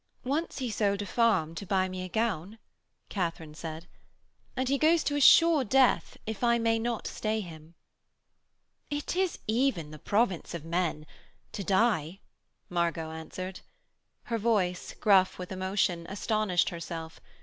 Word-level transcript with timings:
'Once 0.23 0.57
he 0.57 0.71
sold 0.71 0.99
a 1.03 1.05
farm 1.05 1.53
to 1.53 1.63
buy 1.63 1.87
me 1.87 2.03
a 2.03 2.09
gown,' 2.09 2.57
Katharine 3.09 3.53
said, 3.53 3.85
'and 4.57 4.67
he 4.67 4.79
goes 4.79 5.03
to 5.03 5.15
a 5.15 5.21
sure 5.21 5.63
death 5.63 6.17
if 6.25 6.43
I 6.43 6.57
may 6.57 6.79
not 6.79 7.05
stay 7.05 7.39
him.' 7.39 7.75
'It 8.89 9.15
is 9.15 9.37
even 9.45 9.91
the 9.91 9.99
province 9.99 10.55
of 10.55 10.65
men 10.65 11.05
to 11.51 11.63
die,' 11.63 12.19
Margot 12.67 13.11
answered. 13.11 13.59
Her 14.23 14.39
voice, 14.39 14.95
gruff 14.99 15.37
with 15.37 15.51
emotion, 15.51 16.07
astonished 16.09 16.69
herself. 16.69 17.19